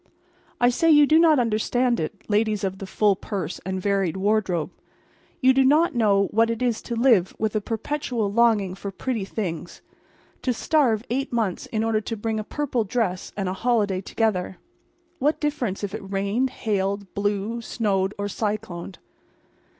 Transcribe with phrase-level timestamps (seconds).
[0.59, 4.71] I say you do not understand it, ladies of the full purse and varied wardrobe.
[5.41, 9.25] You do not know what it is to live with a perpetual longing for pretty
[9.25, 14.57] things—to starve eight months in order to bring a purple dress and a holiday together.
[15.19, 18.95] What difference if it rained, hailed, blew, snowed, cycloned?